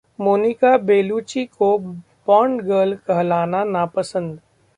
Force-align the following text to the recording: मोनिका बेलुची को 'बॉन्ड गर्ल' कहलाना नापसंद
मोनिका 0.19 0.71
बेलुची 0.79 1.43
को 1.57 1.69
'बॉन्ड 1.77 2.61
गर्ल' 2.63 2.95
कहलाना 3.07 3.63
नापसंद 3.67 4.39